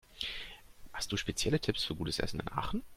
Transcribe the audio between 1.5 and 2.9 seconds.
Tipps für gutes Essen in Aachen?